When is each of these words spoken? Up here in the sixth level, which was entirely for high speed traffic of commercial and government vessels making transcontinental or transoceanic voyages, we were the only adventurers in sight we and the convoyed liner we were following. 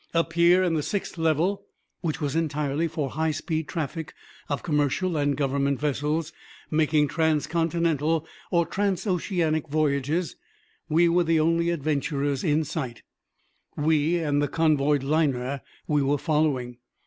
Up 0.15 0.33
here 0.33 0.63
in 0.63 0.73
the 0.73 0.81
sixth 0.81 1.19
level, 1.19 1.67
which 1.99 2.19
was 2.19 2.35
entirely 2.35 2.87
for 2.87 3.11
high 3.11 3.29
speed 3.29 3.67
traffic 3.67 4.15
of 4.49 4.63
commercial 4.63 5.15
and 5.15 5.37
government 5.37 5.79
vessels 5.79 6.33
making 6.71 7.07
transcontinental 7.07 8.25
or 8.49 8.65
transoceanic 8.65 9.67
voyages, 9.69 10.37
we 10.89 11.07
were 11.07 11.23
the 11.23 11.39
only 11.39 11.69
adventurers 11.69 12.43
in 12.43 12.63
sight 12.63 13.03
we 13.77 14.17
and 14.17 14.41
the 14.41 14.47
convoyed 14.47 15.03
liner 15.03 15.61
we 15.85 16.01
were 16.01 16.17
following. 16.17 16.79